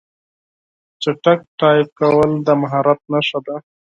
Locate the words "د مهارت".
2.47-2.99